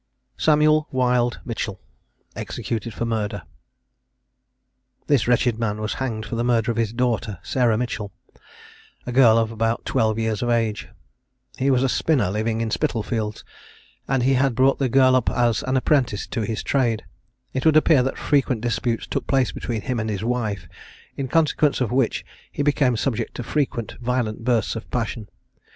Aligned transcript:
SAMUEL 0.35 0.87
WILD 0.89 1.41
MITCHELL. 1.45 1.79
EXECUTED 2.35 2.91
FOR 2.91 3.05
MURDER. 3.05 3.43
This 5.05 5.27
wretched 5.27 5.59
man 5.59 5.79
was 5.79 5.93
hanged 6.01 6.25
for 6.25 6.35
the 6.35 6.43
murder 6.43 6.71
of 6.71 6.77
his 6.77 6.91
daughter, 6.91 7.37
Sarah 7.43 7.77
Mitchell, 7.77 8.11
a 9.05 9.11
girl 9.11 9.37
about 9.37 9.85
twelve 9.85 10.17
years 10.17 10.41
of 10.41 10.49
age. 10.49 10.89
He 11.59 11.69
was 11.69 11.83
a 11.83 11.87
spinner 11.87 12.31
living 12.31 12.61
in 12.61 12.71
Spitalfields, 12.71 13.43
and 14.07 14.23
he 14.23 14.33
had 14.33 14.55
brought 14.55 14.79
the 14.79 14.89
girl 14.89 15.15
up 15.15 15.29
as 15.29 15.61
an 15.61 15.77
apprentice 15.77 16.25
to 16.25 16.41
his 16.41 16.63
trade. 16.63 17.03
It 17.53 17.63
would 17.63 17.77
appear 17.77 18.01
that 18.01 18.17
frequent 18.17 18.61
disputes 18.61 19.05
took 19.05 19.27
place 19.27 19.51
between 19.51 19.81
him 19.81 19.99
and 19.99 20.09
his 20.09 20.23
wife, 20.23 20.67
in 21.15 21.27
consequence 21.27 21.79
of 21.79 21.91
which 21.91 22.25
he 22.51 22.63
became 22.63 22.97
subject 22.97 23.35
to 23.35 23.43
frequent 23.43 23.97
violent 24.01 24.43
bursts 24.43 24.75
of 24.75 24.89
passion. 24.89 25.29